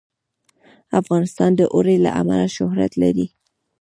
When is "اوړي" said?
1.73-1.97